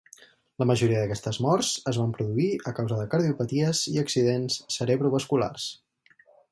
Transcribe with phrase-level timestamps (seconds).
[0.61, 5.73] La majoria d'aquestes morts es van produir a causa de cardiopaties i accidents cerebrovasculars.